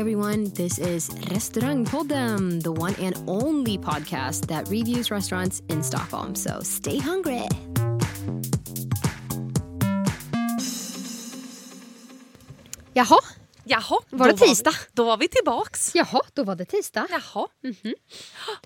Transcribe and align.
Everyone. 0.00 0.50
This 0.54 0.78
is 0.78 1.10
Restaurangpodden, 1.28 2.62
the 2.62 2.72
one 2.72 2.94
and 2.94 3.14
only 3.28 3.76
podcast 3.76 4.46
that 4.48 4.66
reviews 4.70 5.10
restaurants 5.10 5.60
in 5.68 5.82
Stockholm. 5.82 6.34
So 6.34 6.60
stay 6.62 6.98
hungry. 6.98 7.46
Jaha, 12.92 13.18
Jaha, 13.64 13.98
Var 14.10 14.28
det 14.28 14.36
tisdag? 14.36 14.70
vi, 14.70 14.76
då 14.92 15.04
var 15.04 15.16
vi 15.16 15.28
tillbaks. 15.28 15.94
jaha, 15.94 16.20
då 16.34 16.44
var 16.44 16.54
det 16.56 16.64
tisdag. 16.64 17.06
Jaha. 17.10 17.46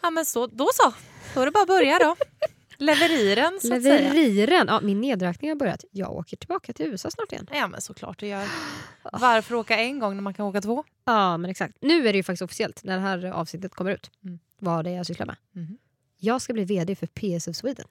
Ja, 0.02 0.10
men 0.10 0.24
så, 0.24 0.46
då 0.46 0.68
så. 0.74 0.92
Då 1.34 1.40
är 1.40 1.44
det 1.44 1.50
bara 1.52 1.62
att 1.62 1.68
börja 1.68 1.98
då. 1.98 2.16
Leveriren 2.78 3.58
så 3.60 3.74
att 3.74 3.82
säga. 3.82 4.12
Leveriren. 4.12 4.66
Ja, 4.68 4.80
min 4.80 5.00
nedräkning 5.00 5.50
har 5.50 5.56
börjat. 5.56 5.84
Jag 5.90 6.12
åker 6.12 6.36
tillbaka 6.36 6.72
till 6.72 6.86
USA 6.86 7.10
snart 7.10 7.32
igen. 7.32 7.46
Ja 7.52 7.68
men 7.68 7.80
såklart 7.80 8.18
du 8.18 8.26
gör. 8.26 8.48
Varför 9.12 9.54
åka 9.54 9.76
en 9.78 9.98
gång 9.98 10.14
när 10.14 10.22
man 10.22 10.34
kan 10.34 10.46
åka 10.46 10.60
två? 10.60 10.84
Ja, 11.04 11.36
men 11.36 11.50
exakt. 11.50 11.76
Nu 11.80 12.08
är 12.08 12.12
det 12.12 12.16
ju 12.16 12.22
faktiskt 12.22 12.42
officiellt 12.42 12.84
när 12.84 12.96
det 12.96 13.02
här 13.02 13.24
avsnittet 13.24 13.74
kommer 13.74 13.90
ut. 13.90 14.10
Mm. 14.24 14.38
Vad 14.58 14.84
det 14.84 14.90
är 14.90 14.94
jag 14.94 15.06
sysslar 15.06 15.26
med. 15.26 15.36
Mhm. 15.52 15.78
Jag 16.18 16.42
ska 16.42 16.52
bli 16.52 16.64
VD 16.64 16.94
för 16.96 17.06
PSF 17.06 17.56
Sweden. 17.56 17.86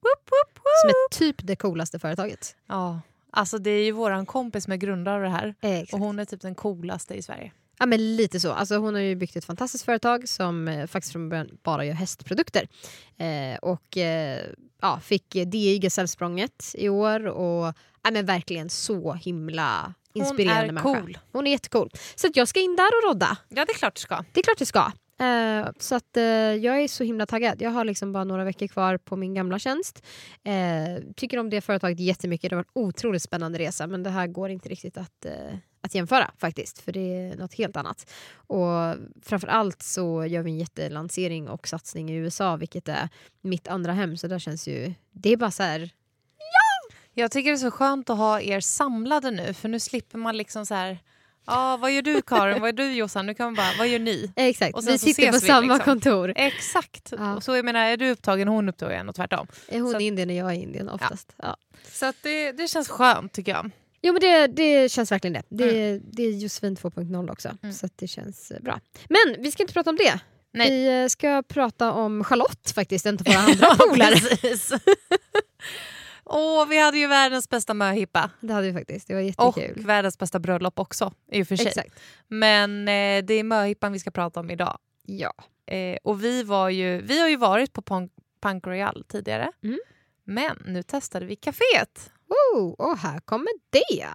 Woop, 0.00 0.30
woop, 0.30 0.56
woop. 0.56 0.64
Som 0.82 0.88
är 0.88 1.18
typ 1.18 1.36
det 1.46 1.56
coolaste 1.56 1.98
företaget. 1.98 2.56
Ja, 2.66 3.00
alltså 3.30 3.58
det 3.58 3.70
är 3.70 3.84
ju 3.84 3.92
våran 3.92 4.26
kompis 4.26 4.68
är 4.68 4.76
grundare 4.76 5.16
av 5.16 5.22
det 5.22 5.28
här. 5.28 5.54
Eh. 5.60 5.84
Och 5.92 5.98
hon 5.98 6.18
är 6.18 6.24
typ 6.24 6.40
den 6.40 6.54
coolaste 6.54 7.14
i 7.14 7.22
Sverige. 7.22 7.52
Ja, 7.78 7.86
men 7.86 8.16
lite 8.16 8.40
så. 8.40 8.52
Alltså, 8.52 8.76
hon 8.76 8.94
har 8.94 9.00
ju 9.00 9.14
byggt 9.14 9.36
ett 9.36 9.44
fantastiskt 9.44 9.84
företag 9.84 10.28
som 10.28 10.68
eh, 10.68 10.86
faktiskt 10.86 11.12
från 11.12 11.28
början 11.28 11.48
bara 11.62 11.84
gör 11.84 11.94
hästprodukter. 11.94 12.68
Eh, 13.16 13.58
och 13.62 13.96
eh, 13.96 14.40
ja, 14.82 15.00
fick 15.00 15.30
DI 15.46 15.78
Gasellsprånget 15.78 16.74
i 16.74 16.88
år 16.88 17.26
och 17.26 17.74
ja, 18.02 18.10
men 18.10 18.26
verkligen 18.26 18.70
så 18.70 19.12
himla 19.12 19.94
inspirerande 20.12 20.68
är 20.68 20.72
människa. 20.72 21.00
cool. 21.00 21.18
Hon 21.32 21.46
är 21.46 21.50
jättecool. 21.50 21.90
Så 22.14 22.26
att 22.26 22.36
jag 22.36 22.48
ska 22.48 22.60
in 22.60 22.76
där 22.76 22.88
och 22.88 23.08
rodda. 23.08 23.36
Ja 23.48 23.64
det 23.64 23.72
är 23.72 23.78
klart 23.78 23.94
du 23.94 24.00
ska. 24.00 24.24
Det 24.32 24.40
är 24.40 24.44
klart 24.44 24.60
jag 24.60 24.68
ska. 24.68 24.92
Eh, 25.20 25.68
så 25.78 25.94
att, 25.94 26.16
eh, 26.16 26.22
jag 26.54 26.80
är 26.82 26.88
så 26.88 27.04
himla 27.04 27.26
taggad. 27.26 27.62
Jag 27.62 27.70
har 27.70 27.84
liksom 27.84 28.12
bara 28.12 28.24
några 28.24 28.44
veckor 28.44 28.66
kvar 28.66 28.96
på 28.96 29.16
min 29.16 29.34
gamla 29.34 29.58
tjänst. 29.58 30.06
Eh, 30.44 31.02
tycker 31.16 31.38
om 31.38 31.50
det 31.50 31.60
företaget 31.60 32.00
jättemycket. 32.00 32.50
Det 32.50 32.56
var 32.56 32.64
en 32.74 32.82
otroligt 32.82 33.22
spännande 33.22 33.58
resa 33.58 33.86
men 33.86 34.02
det 34.02 34.10
här 34.10 34.26
går 34.26 34.50
inte 34.50 34.68
riktigt 34.68 34.96
att, 34.96 35.24
eh, 35.24 35.56
att 35.80 35.94
jämföra 35.94 36.30
faktiskt. 36.38 36.78
För 36.78 36.92
det 36.92 37.00
är 37.00 37.36
något 37.36 37.54
helt 37.54 37.76
annat. 37.76 38.10
Och 38.34 38.96
framför 39.22 39.48
allt 39.48 39.82
så 39.82 40.24
gör 40.26 40.42
vi 40.42 40.50
en 40.50 40.58
jättelansering 40.58 41.48
och 41.48 41.68
satsning 41.68 42.10
i 42.10 42.14
USA 42.14 42.56
vilket 42.56 42.88
är 42.88 43.08
mitt 43.40 43.68
andra 43.68 43.92
hem. 43.92 44.16
Så 44.16 44.26
där 44.28 44.38
känns 44.38 44.68
ju... 44.68 44.94
Det 45.10 45.32
är 45.32 45.36
bara 45.36 45.50
så 45.50 45.62
här... 45.62 45.80
Ja! 46.38 46.94
Jag 47.14 47.30
tycker 47.30 47.50
det 47.50 47.56
är 47.56 47.56
så 47.56 47.70
skönt 47.70 48.10
att 48.10 48.18
ha 48.18 48.40
er 48.40 48.60
samlade 48.60 49.30
nu 49.30 49.54
för 49.54 49.68
nu 49.68 49.80
slipper 49.80 50.18
man 50.18 50.36
liksom 50.36 50.66
så 50.66 50.74
här 50.74 50.98
Ja, 51.48 51.76
vad 51.76 51.92
gör 51.92 52.02
du 52.02 52.22
Karin? 52.22 52.60
Vad 52.60 52.68
gör 52.68 52.72
du 52.72 52.92
Jossan? 52.92 53.26
Nu 53.26 53.34
kan 53.34 53.46
man 53.46 53.54
bara, 53.54 53.70
vad 53.78 53.88
gör 53.88 53.98
ni? 53.98 54.32
Exakt, 54.36 54.74
Och 54.74 54.84
sen 54.84 54.92
vi 54.92 54.98
sitter 54.98 55.32
på 55.32 55.38
vi, 55.38 55.46
samma 55.46 55.60
liksom. 55.60 55.84
kontor. 55.84 56.32
Exakt. 56.36 57.12
Ja. 57.18 57.36
Och 57.36 57.42
så 57.42 57.56
jag 57.56 57.64
menar, 57.64 57.80
är 57.80 57.96
du 57.96 58.10
upptagen 58.10 58.48
hon 58.48 58.68
upptagen 58.68 59.08
och 59.08 59.14
tvärtom. 59.14 59.46
Är 59.68 59.80
hon 59.80 60.00
i 60.00 60.04
Indien 60.04 60.30
och 60.30 60.36
jag 60.36 60.50
är 60.50 60.54
i 60.54 60.62
Indien 60.62 60.88
oftast. 60.88 61.34
Ja. 61.36 61.56
Så 61.92 62.06
att 62.06 62.16
det, 62.22 62.52
det 62.52 62.68
känns 62.68 62.88
skönt 62.88 63.32
tycker 63.32 63.52
jag. 63.52 63.70
Jo 64.02 64.12
men 64.12 64.20
det, 64.20 64.46
det 64.46 64.92
känns 64.92 65.12
verkligen 65.12 65.32
det. 65.32 65.42
Det, 65.48 66.00
det 66.12 66.22
är 66.22 66.30
Josefin 66.30 66.76
2.0 66.76 67.30
också. 67.32 67.50
Mm. 67.62 67.74
Så 67.74 67.88
det 67.96 68.06
känns 68.08 68.50
eh, 68.50 68.60
bra. 68.60 68.80
Men 69.08 69.42
vi 69.42 69.52
ska 69.52 69.62
inte 69.62 69.74
prata 69.74 69.90
om 69.90 69.96
det. 69.96 70.20
Nej. 70.52 70.70
Vi 70.70 71.02
eh, 71.02 71.08
ska 71.08 71.42
prata 71.42 71.92
om 71.92 72.24
Charlotte 72.24 72.70
faktiskt, 72.74 73.06
en 73.06 73.14
av 73.14 73.24
våra 73.24 73.38
andra 73.38 73.74
polare. 73.90 74.14
Åh, 76.30 76.66
vi 76.68 76.78
hade 76.78 76.98
ju 76.98 77.06
världens 77.06 77.48
bästa 77.48 77.74
möhippa. 77.74 78.30
Det 78.40 78.52
hade 78.52 78.66
vi 78.66 78.72
faktiskt, 78.72 79.08
det 79.08 79.14
var 79.14 79.20
Och 79.20 79.58
jättekul. 79.58 79.86
världens 79.86 80.18
bästa 80.18 80.38
bröllop 80.38 80.78
också 80.78 81.12
i 81.32 81.42
och 81.42 81.48
för 81.48 81.56
sig. 81.56 81.66
Exakt. 81.66 81.94
Men 82.28 82.80
eh, 82.88 83.24
det 83.24 83.34
är 83.34 83.42
möhippan 83.44 83.92
vi 83.92 83.98
ska 83.98 84.10
prata 84.10 84.40
om 84.40 84.50
idag. 84.50 84.78
Ja. 85.06 85.32
Eh, 85.66 85.98
och 86.04 86.24
vi, 86.24 86.42
var 86.42 86.68
ju, 86.68 87.00
vi 87.02 87.20
har 87.20 87.28
ju 87.28 87.36
varit 87.36 87.72
på 87.72 87.82
Punk, 87.82 88.12
Punk 88.40 88.66
Royal 88.66 89.04
tidigare. 89.08 89.52
Mm. 89.64 89.78
Men 90.24 90.62
nu 90.66 90.82
testade 90.82 91.26
vi 91.26 91.34
kaféet. 91.36 92.10
Oh, 92.54 92.70
och 92.72 92.98
här 92.98 93.18
kommer 93.20 93.50
det. 93.70 94.08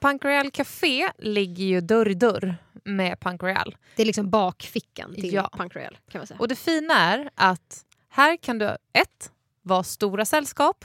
Punk 0.00 0.24
Royal 0.24 0.50
Café 0.50 1.10
ligger 1.18 1.64
ju 1.64 1.80
dörr 1.80 2.08
i 2.08 2.14
dörr 2.14 2.56
med 2.84 3.20
Punk 3.20 3.42
Royal. 3.42 3.76
Det 3.96 4.02
är 4.02 4.06
liksom 4.06 4.30
bakfickan 4.30 5.14
till 5.14 5.32
Ja. 5.34 5.50
Punk 5.52 5.76
Royal 5.76 5.98
kan 6.10 6.18
man 6.18 6.26
säga. 6.26 6.40
Och 6.40 6.48
det 6.48 6.56
fina 6.56 6.94
är 6.94 7.30
att 7.34 7.84
här 8.08 8.36
kan 8.36 8.58
du 8.58 8.76
ett, 8.92 9.32
vara 9.62 9.82
stora 9.82 10.24
sällskap. 10.24 10.84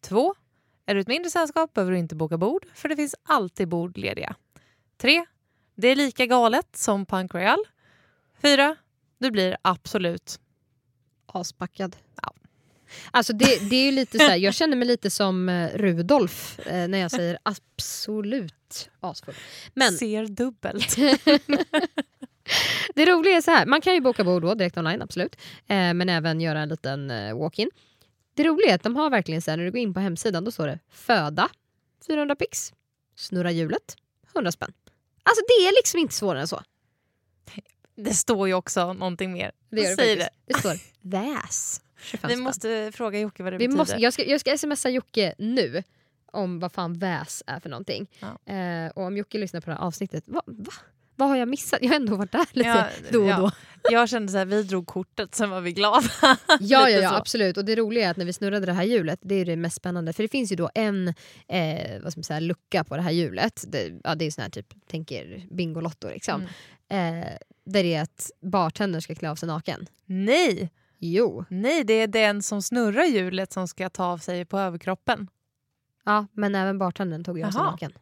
Två, 0.00 0.34
är 0.86 0.94
du 0.94 1.00
ett 1.00 1.08
mindre 1.08 1.30
sällskap 1.30 1.74
behöver 1.74 1.92
du 1.92 1.98
inte 1.98 2.14
boka 2.14 2.38
bord 2.38 2.66
för 2.74 2.88
det 2.88 2.96
finns 2.96 3.14
alltid 3.22 3.68
bord 3.68 3.98
lediga. 3.98 4.34
Tre, 4.96 5.24
det 5.74 5.88
är 5.88 5.96
lika 5.96 6.26
galet 6.26 6.76
som 6.76 7.06
Punk 7.06 7.34
Royal. 7.34 7.58
Fyra, 8.42 8.76
du 9.18 9.30
blir 9.30 9.56
absolut 9.62 10.40
Aspackad. 11.26 11.96
Ja. 12.22 12.32
Alltså 13.10 13.32
det, 13.32 13.70
det 13.70 13.76
är 13.76 13.84
ju 13.84 13.90
lite 13.92 14.18
så 14.18 14.24
här, 14.24 14.36
jag 14.36 14.54
känner 14.54 14.76
mig 14.76 14.88
lite 14.88 15.10
som 15.10 15.48
eh, 15.48 15.68
Rudolf 15.74 16.58
eh, 16.58 16.88
när 16.88 16.98
jag 16.98 17.10
säger 17.10 17.38
absolut 17.42 18.54
asfull. 19.00 19.34
Men 19.74 19.92
ser 19.92 20.26
dubbelt. 20.26 20.96
Det 22.94 23.06
roliga 23.06 23.36
är 23.36 23.40
så 23.40 23.50
här, 23.50 23.66
man 23.66 23.80
kan 23.80 23.94
ju 23.94 24.00
boka 24.00 24.24
bord 24.24 24.42
då 24.42 24.54
direkt 24.54 24.76
online, 24.76 25.02
absolut. 25.02 25.36
Eh, 25.66 25.94
men 25.94 26.08
även 26.08 26.40
göra 26.40 26.60
en 26.60 26.68
liten 26.68 27.10
eh, 27.10 27.38
walk-in. 27.38 27.70
Det 28.34 28.44
roliga 28.44 28.70
är 28.70 28.74
att 28.74 28.82
de 28.82 28.96
har 28.96 29.10
verkligen 29.10 29.42
så 29.42 29.50
här, 29.50 29.58
när 29.58 29.64
du 29.64 29.70
går 29.70 29.80
in 29.80 29.94
på 29.94 30.00
hemsidan, 30.00 30.44
då 30.44 30.50
står 30.50 30.66
det 30.66 30.78
föda 30.90 31.48
400 32.06 32.36
pix, 32.36 32.72
snurra 33.16 33.50
hjulet 33.50 33.96
100 34.34 34.52
spänn. 34.52 34.72
Alltså 35.22 35.44
det 35.48 35.66
är 35.66 35.76
liksom 35.78 36.00
inte 36.00 36.14
svårare 36.14 36.40
än 36.40 36.48
så. 36.48 36.62
Det 37.96 38.14
står 38.14 38.48
ju 38.48 38.54
också 38.54 38.92
någonting 38.92 39.32
mer. 39.32 39.52
Det, 39.70 39.80
gör 39.80 39.90
det, 39.90 39.96
Säg 39.96 40.18
faktiskt. 40.18 40.40
det 40.46 40.58
står 40.58 40.76
väs 41.00 41.80
25 41.96 42.28
Vi 42.28 42.36
måste 42.36 42.90
fråga 42.94 43.18
Jocke 43.18 43.42
vad 43.42 43.52
det 43.52 43.58
Vi 43.58 43.68
betyder. 43.68 43.78
måste, 43.78 43.96
jag, 43.96 44.12
ska, 44.12 44.24
jag 44.24 44.40
ska 44.40 44.58
smsa 44.58 44.90
Jocke 44.90 45.34
nu 45.38 45.82
om 46.34 46.58
vad 46.60 46.72
fan 46.72 46.98
väs 46.98 47.42
är 47.46 47.60
för 47.60 47.68
någonting. 47.68 48.06
Ja. 48.20 48.52
Eh, 48.54 48.90
och 48.90 49.02
om 49.02 49.16
Jocke 49.16 49.38
lyssnar 49.38 49.60
på 49.60 49.70
det 49.70 49.76
här 49.76 49.82
avsnittet, 49.82 50.24
va, 50.26 50.42
va? 50.46 50.72
vad 51.16 51.28
har 51.28 51.36
jag 51.36 51.48
missat? 51.48 51.78
Jag 51.82 51.88
har 51.88 51.96
ändå 51.96 52.16
varit 52.16 52.32
där 52.32 52.46
lite 52.52 52.68
Ja, 52.68 52.86
då 53.10 53.22
och 53.22 53.28
ja. 53.28 53.36
då. 53.36 53.50
Jag 53.90 54.08
kände 54.08 54.32
så 54.32 54.38
här, 54.38 54.44
vi 54.44 54.62
drog 54.62 54.86
kortet, 54.86 55.34
sen 55.34 55.50
var 55.50 55.60
vi 55.60 55.72
glada. 55.72 56.08
Ja, 56.60 56.88
ja, 56.88 56.88
ja 56.88 57.16
absolut. 57.16 57.56
Och 57.56 57.64
det 57.64 57.76
roliga 57.76 58.06
är 58.06 58.10
att 58.10 58.16
när 58.16 58.24
vi 58.24 58.32
snurrade 58.32 58.66
det 58.66 58.72
här 58.72 58.84
hjulet, 58.84 59.18
det 59.22 59.34
är 59.34 59.44
det 59.44 59.56
mest 59.56 59.76
spännande. 59.76 60.12
För 60.12 60.22
det 60.22 60.28
finns 60.28 60.52
ju 60.52 60.56
då 60.56 60.70
en 60.74 61.08
eh, 61.48 62.02
vad 62.02 62.12
ska 62.12 62.18
man 62.18 62.24
säga, 62.24 62.40
lucka 62.40 62.84
på 62.84 62.96
det 62.96 63.02
här 63.02 63.10
hjulet. 63.10 63.64
Det, 63.68 63.92
ja, 64.04 64.14
det 64.14 64.24
är 64.24 64.30
sån 64.30 64.42
här 64.42 64.50
typ, 64.50 64.74
tänker 64.86 65.46
Bingolotto 65.50 66.08
liksom. 66.08 66.46
Mm. 66.88 67.22
Eh, 67.22 67.28
där 67.66 67.82
det 67.82 67.94
är 67.94 68.02
att 68.02 68.30
bartendern 68.40 69.02
ska 69.02 69.14
klä 69.14 69.30
av 69.30 69.36
sig 69.36 69.46
naken. 69.46 69.86
Nej, 70.06 70.70
Jo. 70.98 71.44
nej, 71.48 71.84
det 71.84 71.94
är 71.94 72.06
den 72.06 72.42
som 72.42 72.62
snurrar 72.62 73.04
hjulet 73.04 73.52
som 73.52 73.68
ska 73.68 73.90
ta 73.90 74.04
av 74.04 74.18
sig 74.18 74.44
på 74.44 74.58
överkroppen. 74.58 75.28
Ja, 76.04 76.26
men 76.32 76.54
även 76.54 76.78
bartendern 76.78 77.24
tog 77.24 77.38
ju 77.38 77.44
av 77.44 77.50
sig 77.50 77.60
Jaha. 77.60 77.70
naken. 77.70 77.92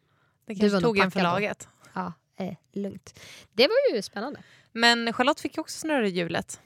Det 0.45 0.55
kanske 0.55 0.73
nog 0.75 0.83
tog 0.83 0.97
en 0.97 1.01
packad 1.03 1.13
för 1.13 1.19
då. 1.19 1.25
laget. 1.25 1.67
Ja, 1.93 2.13
eh, 2.39 2.53
lugnt. 2.73 3.19
Det 3.53 3.67
var 3.67 3.95
ju 3.95 4.01
spännande. 4.01 4.39
Men 4.71 5.13
Charlotte 5.13 5.39
fick 5.39 5.57
ju 5.57 5.61
också 5.61 5.79
snurra 5.79 6.07
hjulet. 6.07 6.59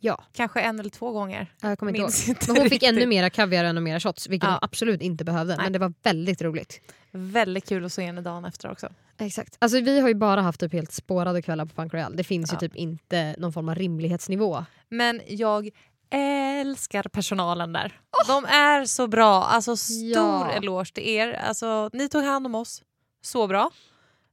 Ja, 0.00 0.24
Kanske 0.32 0.60
en 0.60 0.80
eller 0.80 0.90
två 0.90 1.12
gånger. 1.12 1.52
jag 1.62 1.78
kommer 1.78 1.92
inte 1.92 1.98
ihåg. 1.98 2.06
Minns 2.06 2.28
inte 2.28 2.46
Men 2.46 2.56
hon 2.56 2.64
fick 2.64 2.72
riktigt. 2.72 2.88
ännu 2.88 3.06
mera 3.06 3.30
kaviar 3.30 3.74
och 3.76 3.82
mera 3.82 4.00
shots, 4.00 4.28
vilket 4.28 4.46
Ja. 4.46 4.52
hon 4.52 4.58
absolut 4.62 5.00
inte 5.02 5.24
behövde. 5.24 5.56
Nej. 5.56 5.64
Men 5.64 5.72
det 5.72 5.78
var 5.78 5.92
väldigt 6.02 6.42
roligt. 6.42 6.80
Väldigt 7.10 7.68
kul 7.68 7.84
att 7.84 7.92
se 7.92 8.02
henne 8.06 8.20
dagen 8.20 8.44
efter 8.44 8.70
också. 8.70 8.88
Exakt. 9.18 9.56
Alltså, 9.58 9.80
vi 9.80 10.00
har 10.00 10.08
ju 10.08 10.14
bara 10.14 10.42
haft 10.42 10.60
typ 10.60 10.72
helt 10.72 10.92
spårade 10.92 11.42
kvällar 11.42 11.64
på 11.64 11.74
Punk 11.74 11.94
Royal. 11.94 12.16
Det 12.16 12.24
finns 12.24 12.52
Ja. 12.52 12.58
ju 12.62 12.68
typ 12.68 12.76
inte 12.76 13.34
någon 13.38 13.52
form 13.52 13.68
av 13.68 13.74
rimlighetsnivå. 13.74 14.64
Men 14.88 15.20
jag 15.26 15.68
älskar 16.10 17.02
personalen 17.02 17.72
där. 17.72 18.00
De 18.26 18.44
är 18.44 18.84
så 18.84 19.06
bra. 19.06 19.44
Alltså 19.44 19.76
stor 19.76 20.06
Ja. 20.08 20.50
eloge 20.50 20.92
till 20.94 21.08
er. 21.08 21.32
Alltså, 21.32 21.90
ni 21.92 22.08
tog 22.08 22.24
hand 22.24 22.46
om 22.46 22.54
oss 22.54 22.82
så 23.22 23.46
bra. 23.46 23.70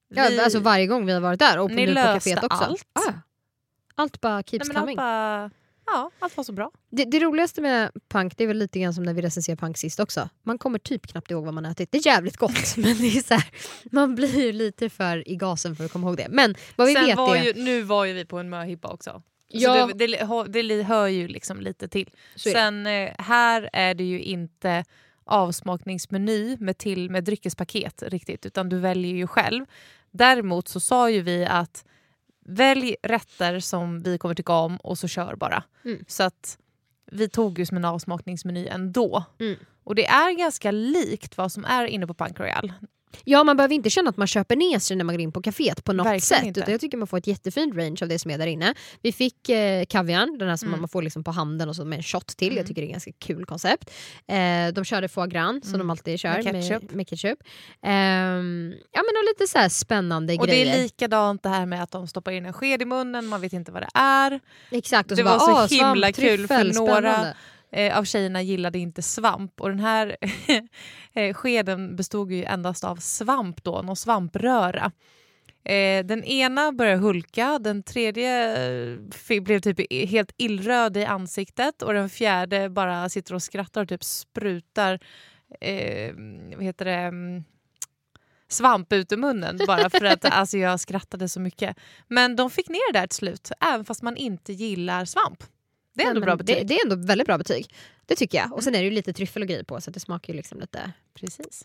Ja, 0.07 0.27
Vi- 0.30 0.39
alltså 0.39 0.60
varje 0.60 0.88
gång 0.88 1.06
vi 1.06 1.13
har 1.13 1.22
varit 1.22 1.39
där 1.39 1.60
och 1.60 1.69
på, 1.69 1.75
Ni 1.75 1.81
nu 1.86 1.88
på 1.88 1.94
löste 1.94 2.30
kaféet 2.30 2.44
också. 2.45 2.63
allt. 2.63 2.83
Ah, 2.94 3.13
allt 3.95 4.22
bara 4.22 4.44
keeps 4.44 4.68
Nej, 4.68 4.68
men 4.68 4.77
allt, 4.77 4.83
coming. 4.83 4.95
bara, 4.98 5.51
ja, 5.86 6.12
allt 6.19 6.38
var 6.38 6.44
så 6.44 6.51
bra. 6.54 6.72
Det, 6.92 7.06
det 7.06 7.19
roligaste 7.19 7.62
med 7.62 7.92
punk 8.10 8.38
det 8.38 8.44
är 8.44 8.48
väl 8.48 8.57
lite 8.57 8.80
grann 8.80 8.94
som 8.94 9.04
när 9.04 9.13
vi 9.13 9.22
recenserade 9.22 9.60
punk 9.60 9.77
sist 9.77 10.00
också. 10.00 10.30
Man 10.44 10.57
kommer 10.57 10.80
typ 10.80 11.07
knappt 11.07 11.31
ihåg 11.31 11.45
vad 11.45 11.54
man 11.54 11.66
ätit. 11.66 11.92
Det 11.92 11.98
är 11.98 12.07
jävligt 12.07 12.38
gott 12.38 12.51
men 12.77 12.98
det 12.98 13.18
är 13.18 13.22
så 13.27 13.33
här, 13.33 13.45
man 13.92 14.16
blir 14.16 14.39
ju 14.45 14.51
lite 14.51 14.89
för 14.89 15.27
i 15.30 15.36
gasen 15.36 15.75
för 15.75 15.86
att 15.86 15.92
komma 15.92 16.07
ihåg 16.07 16.18
det. 16.18 16.27
Men 16.30 16.56
vad 16.75 16.88
vi 16.88 16.94
Sen 16.94 17.06
vet 17.06 17.18
var 17.18 17.36
är... 17.36 17.44
ju, 17.44 17.63
nu 17.63 17.81
var 17.81 18.06
ju 18.06 18.13
vi 18.13 18.25
på 18.25 18.39
en 18.39 18.50
möhippa 18.50 18.88
också. 18.88 19.22
Ja. 19.47 19.88
Så 19.88 19.94
det, 19.94 20.07
det, 20.47 20.62
det 20.62 20.83
hör 20.83 21.07
ju 21.07 21.27
liksom 21.27 21.62
lite 21.62 21.88
till. 21.88 22.09
Sen 22.36 22.88
eh, 22.88 23.12
här 23.18 23.69
är 23.74 23.94
det 23.94 24.03
ju 24.03 24.21
inte 24.21 24.83
avsmakningsmeny 25.24 26.57
med, 26.59 26.77
till, 26.77 27.09
med 27.09 27.24
dryckespaket 27.24 28.03
riktigt 28.07 28.45
utan 28.45 28.69
du 28.69 28.80
väljer 28.80 29.13
ju 29.13 29.27
själv. 29.27 29.65
Däremot 30.12 30.68
så 30.68 30.80
sa 30.80 31.09
ju 31.09 31.21
vi 31.21 31.45
att 31.45 31.86
välj 32.45 32.95
rätter 33.03 33.59
som 33.59 34.03
vi 34.03 34.18
kommer 34.18 34.36
tycka 34.36 34.53
om 34.53 34.77
och 34.77 34.97
så 34.97 35.07
kör 35.07 35.36
bara. 35.36 35.63
Mm. 35.86 36.06
Så 36.07 36.24
att 36.24 36.57
vi 37.12 37.30
tog 37.30 37.59
ju 37.59 37.65
som 37.65 37.77
en 37.77 37.86
avsmakningsmeny 37.86 38.68
ändå. 38.68 39.24
Mm. 39.39 39.56
Och 39.83 39.95
det 39.95 40.06
är 40.06 40.38
ganska 40.38 40.71
likt 40.71 41.38
vad 41.38 41.51
som 41.51 41.65
är 41.65 41.86
inne 41.86 42.07
på 42.07 42.13
Punk 42.13 42.39
Royal. 42.39 42.74
Ja, 43.23 43.44
man 43.44 43.57
behöver 43.57 43.75
inte 43.75 43.89
känna 43.89 44.09
att 44.09 44.17
man 44.17 44.27
köper 44.27 44.56
ner 44.56 44.79
sig 44.79 44.97
när 44.97 45.03
man 45.06 45.15
går 45.15 45.21
in 45.21 45.31
på 45.31 45.41
kaféet 45.41 45.83
på 45.83 45.94
något 45.94 46.06
Verkligen 46.06 46.21
sätt. 46.21 46.44
inte. 46.44 46.59
Utan 46.59 46.71
jag 46.71 46.81
tycker 46.81 46.97
man 46.97 47.07
får 47.07 47.17
ett 47.17 47.27
jättefint 47.27 47.75
range 47.75 47.97
av 48.01 48.07
det 48.07 48.19
som 48.19 48.31
är 48.31 48.38
där 48.38 48.47
inne. 48.47 48.73
Vi 49.01 49.12
fick 49.12 49.50
eh, 49.50 49.85
kaviarn, 49.85 50.38
den 50.38 50.50
här 50.50 50.56
som 50.56 50.67
Mm. 50.67 50.79
man 50.81 50.89
får 50.89 51.01
liksom 51.01 51.23
på 51.23 51.31
handen 51.31 51.69
och 51.69 51.75
så 51.75 51.85
med 51.85 51.97
en 51.97 52.03
shot 52.03 52.27
till. 52.27 52.47
Mm. 52.47 52.57
Jag 52.57 52.67
tycker 52.67 52.81
det 52.81 52.85
är 52.85 52.89
ett 52.89 52.91
ganska 52.94 53.12
kul 53.19 53.45
koncept. 53.45 53.89
Eh, 54.27 54.73
de 54.73 54.85
körde 54.85 55.07
foie 55.07 55.27
gras 55.27 55.45
som 55.63 55.69
Mm. 55.75 55.79
de 55.79 55.89
alltid 55.89 56.19
kör 56.19 56.29
Med 56.29 56.44
med 56.45 56.53
ketchup. 56.63 56.81
ketchup. 56.81 56.91
Med, 56.95 57.07
ketchup. 57.07 57.39
Ehm, 57.83 58.73
ja, 58.91 59.01
men 59.01 59.13
och 59.19 59.25
lite 59.39 59.47
så 59.51 59.69
spännande 59.69 60.33
Och 60.35 60.47
grejer. 60.47 60.65
det 60.65 60.71
är 60.79 60.83
likadant 60.83 61.44
det 61.44 61.50
här 61.50 61.65
med 61.65 61.83
att 61.83 61.91
de 61.91 62.07
stoppar 62.07 62.31
in 62.31 62.45
en 62.45 62.53
sked 62.53 62.81
i 62.81 62.85
munnen, 62.85 63.25
man 63.25 63.41
vet 63.41 63.53
inte 63.53 63.71
vad 63.71 63.81
det 63.81 63.89
är. 64.00 64.39
Exakt, 64.71 65.12
och 65.12 65.17
Det 65.17 65.23
var 65.23 65.31
bara, 65.31 65.39
så 65.39 65.51
"Åh, 65.51 65.67
svamp, 65.67 65.95
himla 65.95 66.12
kul 66.12 66.47
för 66.47 66.56
tryffel, 66.62 66.73
några- 66.75 66.95
spännande." 67.01 67.35
Eh, 67.75 67.98
av 67.98 68.04
tjejerna 68.04 68.42
gillade 68.42 68.80
inte 68.80 69.01
svamp 69.01 69.62
och 69.62 69.69
den 69.69 69.80
här 69.80 70.18
eh, 71.13 71.33
skeden 71.33 71.95
bestod 71.95 72.31
ju 72.31 72.44
endast 72.44 72.83
av 72.83 72.95
svamp 72.95 73.63
då, 73.63 73.81
någon 73.81 73.95
svampröra. 73.95 74.92
Eh, 75.66 76.06
den 76.06 76.24
ena 76.24 76.72
började 76.72 76.98
hulka, 76.98 77.60
den 77.60 77.83
tredje 77.83 78.57
eh, 79.30 79.42
blev 79.42 79.60
typ 79.60 80.10
helt 80.10 80.33
illröd 80.38 80.98
i 80.98 81.06
ansiktet 81.06 81.81
och 81.81 81.94
den 81.94 82.10
fjärde 82.10 82.69
bara 82.69 83.10
sitter 83.10 83.33
och 83.33 83.44
skrattar 83.44 83.81
och 83.81 83.89
typ 83.89 84.04
sprutar 84.04 85.00
eh, 85.62 86.13
vad 86.56 86.63
heter 86.63 86.86
det, 86.86 86.92
mm, 86.94 87.44
svamp 88.48 88.94
ut 88.94 89.12
ur 89.12 89.18
munnen 89.18 89.60
bara 89.68 89.89
för 89.89 90.06
att 90.06 90.25
alltså, 90.31 90.57
jag 90.57 90.80
skrattade 90.80 91.30
så 91.30 91.39
mycket. 91.39 91.77
Men 92.07 92.36
de 92.36 92.50
fick 92.50 92.69
ner 92.69 92.94
det 92.94 93.00
där 93.00 93.07
till 93.07 93.18
slut, 93.18 93.51
även 93.62 93.86
fast 93.86 94.01
man 94.01 94.18
inte 94.18 94.54
gillar 94.54 95.06
svamp. 95.06 95.44
Det 95.95 96.03
är 96.03 96.07
ändå 96.07 96.19
men 96.19 96.25
bra 96.25 96.36
betyg. 96.36 96.57
Det, 96.57 96.63
det 96.63 96.74
är 96.80 96.83
ändå 96.92 97.07
väldigt 97.07 97.27
bra 97.27 97.38
betyg. 97.38 97.74
Det 98.06 98.15
tycker 98.15 98.38
jag. 98.38 98.53
Och 98.53 98.63
sen 98.63 98.75
är 98.75 98.80
det 98.80 98.86
ju 98.86 98.92
lite 98.92 99.13
tryffel 99.13 99.42
och 99.42 99.47
grejer 99.47 99.63
på 99.63 99.81
så 99.81 99.92
det 99.92 100.00
smakar 100.00 100.33
ju 100.33 100.38
liksom 100.38 100.59
lite... 100.59 100.92
Precis. 101.13 101.63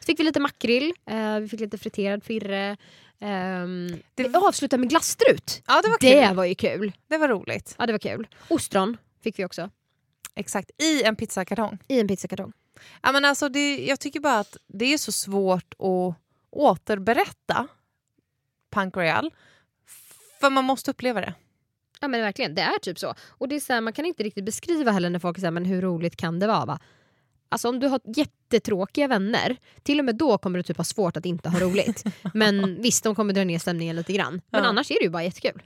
Så 0.00 0.04
fick 0.06 0.20
vi 0.20 0.24
lite 0.24 0.40
makrill, 0.40 0.92
eh, 1.06 1.38
vi 1.38 1.48
fick 1.48 1.60
lite 1.60 1.78
friterad 1.78 2.24
firre. 2.24 2.76
ehm, 3.20 3.96
Det- 4.14 4.28
vi 4.28 4.34
avslutade 4.34 4.80
med 4.80 4.88
glasstrut. 4.90 5.62
Ja, 5.66 5.82
det 5.82 5.88
var 5.88 5.98
Det 6.00 6.26
kul. 6.26 6.36
var 6.36 6.44
ju 6.44 6.54
kul. 6.54 6.92
Det 7.08 7.18
var 7.18 7.28
roligt. 7.28 7.74
Ja, 7.78 7.86
det 7.86 7.92
var 7.92 7.98
kul. 7.98 8.26
Ostron 8.48 8.96
fick 9.22 9.38
vi 9.38 9.44
också 9.44 9.70
Exakt, 10.34 10.70
i 10.82 11.02
en 11.02 11.16
pizzakartong. 11.16 11.78
i 11.88 12.00
en 12.00 12.08
pizzakartong. 12.08 12.52
Ja, 13.02 13.12
men 13.12 13.24
alltså 13.24 13.48
det, 13.48 13.84
jag 13.86 14.00
tycker 14.00 14.20
bara 14.20 14.38
att 14.38 14.56
det 14.66 14.84
är 14.92 14.98
så 14.98 15.12
svårt 15.12 15.74
att 15.78 16.14
återberätta 16.50 17.66
Punk 18.72 18.96
Royal. 18.96 19.30
För 20.40 20.50
man 20.50 20.64
måste 20.64 20.90
uppleva 20.90 21.20
det. 21.20 21.34
Ja 22.04 22.08
men 22.08 22.20
verkligen, 22.20 22.54
det 22.54 22.62
är 22.62 22.78
typ 22.78 22.98
så. 22.98 23.14
Och 23.28 23.48
det 23.48 23.56
är 23.56 23.60
så 23.60 23.72
här, 23.72 23.80
man 23.80 23.92
kan 23.92 24.04
inte 24.06 24.22
riktigt 24.22 24.44
beskriva 24.44 24.90
heller 24.90 25.10
när 25.10 25.18
folk 25.18 25.38
säger 25.38 25.50
men 25.50 25.64
hur 25.64 25.82
roligt 25.82 26.16
kan 26.16 26.38
det 26.38 26.46
vara? 26.46 26.64
Va? 26.66 26.78
Alltså 27.48 27.68
om 27.68 27.80
du 27.80 27.86
har 27.86 28.00
jättetråkiga 28.16 29.08
vänner, 29.08 29.56
till 29.82 29.98
och 29.98 30.04
med 30.04 30.16
då 30.16 30.38
kommer 30.38 30.58
du 30.58 30.62
typ 30.62 30.76
ha 30.76 30.84
svårt 30.84 31.16
att 31.16 31.26
inte 31.26 31.48
ha 31.48 31.60
roligt. 31.60 32.04
Men 32.34 32.82
visst, 32.82 33.04
de 33.04 33.14
kommer 33.14 33.34
dra 33.34 33.44
ner 33.44 33.58
stämningen 33.58 33.96
lite 33.96 34.12
grann. 34.12 34.40
Men 34.50 34.62
Ja. 34.62 34.68
annars 34.68 34.90
är 34.90 34.94
det 34.94 35.04
ju 35.04 35.10
bara 35.10 35.22
jättekul. 35.24 35.60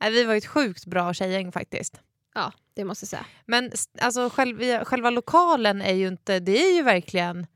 Nej, 0.00 0.10
vi 0.12 0.24
var 0.24 0.32
ju 0.34 0.38
ett 0.38 0.46
sjukt 0.46 0.86
bra 0.86 1.14
tjejgäng 1.14 1.52
faktiskt. 1.52 2.00
Ja, 2.34 2.52
det 2.74 2.84
måste 2.84 3.04
jag 3.04 3.08
säga. 3.08 3.26
Men 3.46 3.72
alltså, 4.00 4.30
själv, 4.30 4.84
själva 4.84 5.10
lokalen 5.10 5.82
är 5.82 5.94
ju 5.94 6.08
inte, 6.08 6.40
det 6.40 6.58
är 6.62 6.76
ju 6.76 6.82
verkligen 6.82 7.46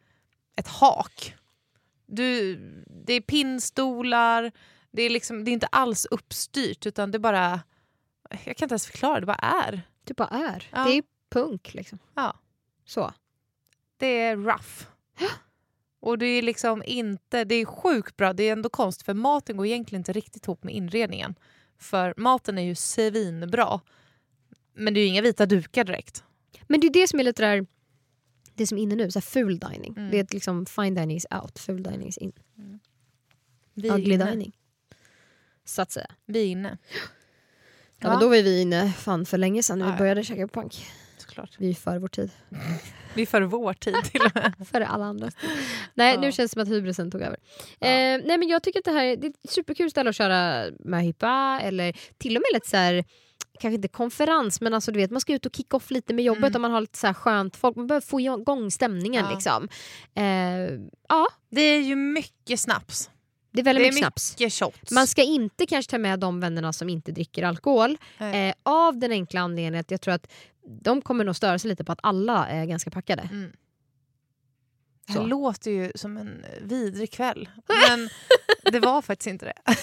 ett 0.56 0.68
hak. 0.68 1.34
Du, 2.06 2.56
det 3.06 3.12
är 3.12 3.20
pinnstolar, 3.20 4.52
det 4.92 5.02
är, 5.02 5.10
liksom, 5.10 5.44
det 5.44 5.50
är 5.50 5.52
inte 5.52 5.66
alls 5.66 6.06
uppstyrt 6.10 6.86
utan 6.86 7.10
det 7.10 7.18
bara, 7.18 7.60
jag 8.44 8.56
kan 8.56 8.66
inte 8.66 8.72
ens 8.72 8.86
förklara, 8.86 9.20
det 9.20 9.26
bara 9.26 9.64
är. 9.66 9.82
Det 10.04 10.14
bara 10.16 10.28
är. 10.28 10.68
Ja. 10.72 10.84
Det 10.84 10.90
är 10.92 11.02
punk 11.30 11.74
liksom. 11.74 11.98
Ja. 12.14 12.36
Så. 12.84 13.12
det 13.96 14.06
är 14.20 14.36
rough. 14.36 14.86
Och 16.00 16.18
det 16.18 16.26
är 16.26 16.42
liksom 16.42 16.82
inte, 16.86 17.44
det 17.44 17.54
är 17.54 17.64
sjukt 17.64 18.16
bra, 18.16 18.32
det 18.32 18.42
är 18.42 18.52
ändå 18.52 18.68
konst 18.68 19.02
för 19.02 19.14
maten 19.14 19.56
går 19.56 19.66
egentligen 19.66 20.00
inte 20.00 20.12
riktigt 20.12 20.46
ihop 20.46 20.64
med 20.64 20.74
inredningen. 20.74 21.34
För 21.78 22.14
maten 22.16 22.58
är 22.58 22.62
ju 22.62 22.74
svinbra. 22.74 23.80
Men 24.74 24.94
det 24.94 25.00
är 25.00 25.02
ju 25.02 25.08
inga 25.08 25.22
vita 25.22 25.46
dukar 25.46 25.84
direkt. 25.84 26.24
Men 26.62 26.80
det 26.80 26.86
är 26.86 26.92
det 26.92 27.08
som 27.08 27.20
är 27.20 27.24
lite 27.24 27.42
där, 27.42 27.66
det 28.54 28.66
som 28.66 28.78
är 28.78 28.82
inne 28.82 28.94
nu, 28.94 29.10
så 29.10 29.18
här 29.18 29.22
ful 29.22 29.58
dining. 29.58 29.94
Mm. 29.96 30.10
Det 30.10 30.18
är 30.18 30.26
liksom 30.30 30.66
fine 30.66 30.94
dining 30.94 31.16
is 31.16 31.26
out, 31.42 31.58
ful 31.58 31.82
dining 31.82 32.08
is 32.08 32.18
in. 32.18 32.32
Vi 33.74 33.88
är 33.88 33.94
Ugly 33.94 34.14
inne. 34.14 34.30
dining. 34.30 34.56
Så 35.64 35.82
att 35.82 35.92
säga. 35.92 36.10
Vi 36.26 36.42
är 36.42 36.46
inne, 36.46 36.78
Ja, 38.04 38.10
men 38.10 38.20
då 38.20 38.28
var 38.28 38.36
vi 38.42 38.60
inne 38.60 38.92
fan 38.92 39.26
för 39.26 39.38
länge 39.38 39.62
sedan 39.62 39.78
när 39.78 39.86
vi 39.86 39.90
Ja, 39.90 39.94
ja. 39.94 39.98
började 39.98 40.24
käka 40.24 40.48
punk. 40.48 40.86
såklart. 41.18 41.50
Vi 41.58 41.70
är 41.70 41.74
för 41.74 41.98
vår 41.98 42.08
tid. 42.08 42.30
Vi 43.14 43.22
är 43.22 43.26
före 43.26 43.46
vår 43.46 43.72
tid 43.72 43.94
till 44.04 44.20
och 44.22 44.30
med. 44.34 44.54
Före 44.72 44.86
alla 44.86 45.04
andra. 45.04 45.30
Nej, 45.94 46.14
Ja. 46.14 46.20
nu 46.20 46.32
känns 46.32 46.50
det 46.50 46.52
som 46.54 46.62
att 46.62 46.68
hybrisen 46.68 47.10
tog 47.10 47.20
över. 47.22 47.36
Ja. 47.78 47.86
Eh, 47.86 48.20
nej, 48.24 48.38
men 48.38 48.48
jag 48.48 48.62
tycker 48.62 48.78
att 48.78 48.84
det 48.84 48.90
här 48.90 49.16
det 49.16 49.26
är 49.26 49.30
ett 49.30 49.50
superkul 49.50 49.90
ställe 49.90 50.10
att 50.10 50.16
köra 50.16 50.64
möhippa 50.84 51.60
eller 51.62 51.96
till 52.18 52.36
och 52.36 52.40
med 52.40 52.54
lite 52.54 52.68
så 52.70 52.76
här 52.76 53.04
kanske 53.60 53.74
inte 53.74 53.88
konferens 53.88 54.60
men 54.60 54.74
alltså 54.74 54.92
du 54.92 54.98
vet 54.98 55.10
man 55.10 55.20
ska 55.20 55.32
ut 55.34 55.46
och 55.46 55.56
kicka 55.56 55.76
off 55.76 55.90
lite 55.90 56.14
med 56.14 56.24
jobbet 56.24 56.44
Mm. 56.44 56.54
och 56.54 56.60
man 56.60 56.70
har 56.70 56.80
lite 56.80 56.98
så 56.98 57.06
här 57.06 57.14
skönt 57.14 57.56
folk, 57.56 57.76
man 57.76 57.86
behöver 57.86 58.06
få 58.06 58.20
igång 58.20 58.70
stämningen 58.70 59.24
Ja. 59.24 59.30
liksom. 59.34 59.68
Eh, 60.14 60.78
ja, 61.08 61.26
Det 61.50 61.60
är 61.60 61.80
ju 61.80 61.96
mycket 61.96 62.60
snaps. 62.60 63.10
Det 63.54 63.60
är 63.60 63.64
väldigt 63.64 63.84
Det 63.84 63.88
är 63.88 63.92
mycket 63.92 63.98
snaps. 63.98 64.32
Mycket 64.38 64.52
shots. 64.52 64.90
Man 64.90 65.06
ska 65.06 65.22
inte 65.22 65.66
kanske 65.66 65.90
ta 65.90 65.98
med 65.98 66.20
de 66.20 66.40
vännerna 66.40 66.72
som 66.72 66.88
inte 66.88 67.12
dricker 67.12 67.42
alkohol. 67.42 67.98
Eh, 68.18 68.54
av 68.62 68.98
den 68.98 69.10
enkla 69.12 69.40
anledningen 69.40 69.80
att 69.80 69.90
jag 69.90 70.00
tror 70.00 70.14
att 70.14 70.32
de 70.82 71.02
kommer 71.02 71.24
nog 71.24 71.36
störa 71.36 71.58
sig 71.58 71.68
lite 71.68 71.84
på 71.84 71.92
att 71.92 71.98
alla 72.02 72.46
är 72.48 72.64
ganska 72.66 72.90
packade. 72.90 73.22
Mm. 73.22 73.52
Det 75.06 75.12
Så. 75.12 75.20
här 75.20 75.26
låter 75.26 75.70
ju 75.70 75.92
som 75.94 76.16
en 76.16 76.44
vidrig 76.62 77.12
kväll. 77.12 77.48
Men 77.88 78.08
det 78.72 78.80
var 78.80 79.02
faktiskt 79.02 79.26
inte 79.26 79.44
det. 79.46 79.74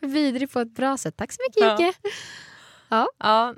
Vidrig 0.06 0.50
på 0.52 0.60
ett 0.60 0.74
bra 0.74 0.96
sätt. 0.96 1.16
Tack 1.16 1.32
så 1.32 1.38
mycket 1.48 1.62
Ja. 1.62 1.70
Jocke. 1.86 1.98
Ja. 3.18 3.54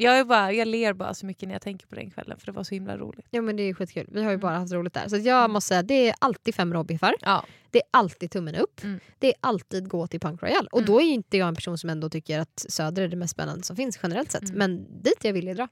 Jag, 0.00 0.18
är 0.18 0.24
bara, 0.24 0.52
jag 0.52 0.68
ler 0.68 0.92
bara 0.92 1.14
så 1.14 1.26
mycket 1.26 1.48
när 1.48 1.54
jag 1.54 1.62
tänker 1.62 1.86
på 1.86 1.94
den 1.94 2.10
kvällen 2.10 2.38
för 2.38 2.46
det 2.46 2.52
var 2.52 2.64
så 2.64 2.74
himla 2.74 2.96
roligt. 2.96 3.26
Ja 3.30 3.42
men 3.42 3.56
det 3.56 3.62
är 3.62 3.74
skitkul. 3.74 4.06
Vi 4.12 4.22
har 4.22 4.30
ju 4.30 4.34
Mm. 4.34 4.40
bara 4.40 4.58
haft 4.58 4.72
roligt 4.72 4.94
där. 4.94 5.08
Så 5.08 5.16
jag 5.16 5.50
måste 5.50 5.68
säga, 5.68 5.82
det 5.82 6.08
är 6.08 6.14
alltid 6.18 6.54
fem 6.54 6.72
råbiffar. 6.74 7.14
Ja. 7.20 7.44
Det 7.70 7.78
är 7.78 7.84
alltid 7.90 8.30
tummen 8.30 8.54
upp. 8.54 8.82
Mm. 8.84 9.00
Det 9.18 9.26
är 9.28 9.34
alltid 9.40 9.88
gå 9.88 10.06
till 10.06 10.20
Punk 10.20 10.42
Royal. 10.42 10.66
Och 10.72 10.78
Mm. 10.78 10.86
då 10.86 11.00
är 11.00 11.04
inte 11.04 11.36
jag 11.36 11.48
en 11.48 11.54
person 11.54 11.78
som 11.78 11.90
ändå 11.90 12.10
tycker 12.10 12.38
att 12.40 12.64
Söder 12.68 13.02
är 13.02 13.08
det 13.08 13.16
mest 13.16 13.32
spännande 13.32 13.64
som 13.64 13.76
finns 13.76 13.98
generellt 14.02 14.32
sett. 14.32 14.42
Mm. 14.42 14.54
Men 14.58 15.02
dit 15.02 15.18
jag 15.24 15.32
vill 15.32 15.56
dra. 15.56 15.68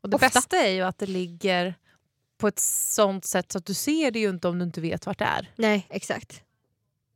Och 0.00 0.10
det 0.10 0.16
Ofta. 0.16 0.26
bästa 0.28 0.56
är 0.56 0.70
ju 0.70 0.82
att 0.82 0.98
det 0.98 1.06
ligger 1.06 1.74
på 2.38 2.48
ett 2.48 2.58
sånt 2.58 3.24
sätt 3.24 3.52
så 3.52 3.58
att 3.58 3.66
du 3.66 3.74
ser 3.74 4.10
det 4.10 4.18
ju 4.18 4.28
inte 4.28 4.48
om 4.48 4.58
du 4.58 4.64
inte 4.64 4.80
vet 4.80 5.06
vart 5.06 5.18
det 5.18 5.24
är. 5.24 5.50
Nej, 5.56 5.86
exakt. 5.90 6.42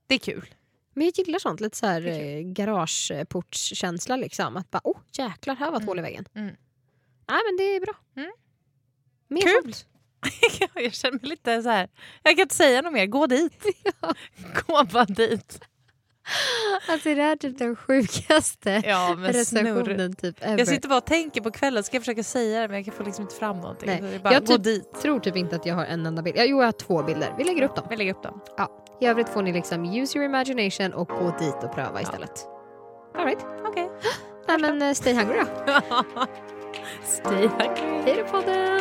Det 0.06 0.14
är 0.14 0.18
kul. 0.18 0.54
Men 0.94 1.04
jag 1.04 1.12
gillar 1.26 1.38
sånt, 1.38 1.60
lite 1.60 1.76
så 1.76 1.86
här 1.86 2.06
är 2.06 2.36
eh, 2.36 2.42
garageportskänsla 2.42 4.16
liksom. 4.16 4.56
Att 4.56 4.70
bara, 4.70 4.80
oh 4.84 4.98
jäklar, 5.12 5.54
här 5.54 5.66
var 5.70 5.76
ett 5.76 5.82
Mm. 5.82 5.88
hål 5.88 5.98
i 5.98 6.02
väggen. 6.02 6.24
Mm. 6.34 6.46
Nej 7.28 7.40
men 7.48 7.56
det 7.58 7.62
är 7.76 7.80
bra. 7.80 7.94
Mm. 8.16 8.30
Mer 9.28 9.42
Kul. 9.62 9.74
sånt. 9.74 9.86
jag 10.74 10.92
känner 10.94 11.12
mig 11.20 11.28
lite 11.30 11.62
så 11.62 11.68
här. 11.68 11.88
jag 12.22 12.36
kan 12.36 12.42
inte 12.42 12.54
säga 12.54 12.82
något 12.82 12.92
mer, 12.92 13.06
gå 13.06 13.26
dit. 13.26 13.64
Gå 14.66 14.84
bara 14.92 15.04
dit. 15.04 15.60
Alltså 16.88 17.14
det 17.14 17.22
här 17.22 17.32
är 17.32 17.36
typ 17.36 17.58
den 17.58 17.76
sjukaste 17.76 18.82
Ja 18.84 19.16
recensionen 19.18 20.16
typ 20.16 20.36
ever. 20.44 20.58
Jag 20.58 20.68
sitter 20.68 20.88
bara 20.88 20.98
och 20.98 21.06
tänker 21.06 21.40
på 21.40 21.50
kvällen, 21.50 21.84
ska 21.84 21.96
jag 21.96 22.02
försöka 22.02 22.22
säga 22.22 22.60
det 22.60 22.68
men 22.68 22.82
jag 22.82 22.94
får 22.94 23.04
liksom 23.04 23.22
inte 23.22 23.34
fram 23.34 23.56
någonting. 23.60 23.88
Nej. 24.02 24.14
Är 24.14 24.18
bara, 24.18 24.32
Jag 24.34 24.46
typ- 24.64 25.00
tror 25.02 25.20
typ 25.20 25.36
inte 25.36 25.56
att 25.56 25.66
jag 25.66 25.74
har 25.74 25.84
en 25.84 26.06
enda 26.06 26.22
bild. 26.22 26.36
Ja, 26.38 26.44
jo, 26.44 26.58
jag 26.58 26.66
har 26.66 26.72
två 26.72 27.02
bilder. 27.02 27.34
Vi 27.38 27.44
lägger 27.44 27.62
upp 27.62 27.76
dem. 27.76 27.86
Vi 27.90 27.96
lägger 27.96 28.14
upp 28.14 28.22
dem. 28.22 28.40
I 29.00 29.06
övrigt 29.06 29.28
får 29.28 29.42
ni 29.42 29.52
liksom 29.52 29.84
use 29.84 30.18
your 30.18 30.26
imagination 30.26 30.92
och 30.94 31.08
gå 31.08 31.34
dit 31.38 31.64
och 31.64 31.72
pröva 31.74 31.90
Ja. 31.94 32.00
istället. 32.00 32.46
All 33.18 33.24
right. 33.24 33.46
Okej. 33.66 33.90
Nej, 34.48 34.58
men 34.60 34.82
eh, 34.82 34.92
stay 34.92 35.14
hungry 35.14 35.38
då. 35.38 35.72
Stay 37.04 37.46
hungry. 37.46 38.02
Hej 38.04 38.24
då 38.26 38.32
podden! 38.32 38.80